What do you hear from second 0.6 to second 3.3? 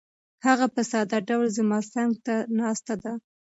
په ساده ډول زما څنګ ته ناسته ده.